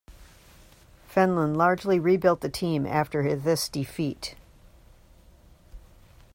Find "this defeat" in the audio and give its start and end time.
3.35-4.33